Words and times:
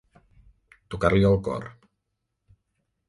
Tocar-li 0.95 1.27
el 1.31 1.37
cor. 1.49 1.69